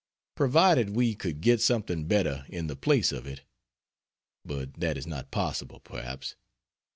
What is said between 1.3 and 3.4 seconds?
get something better in the place of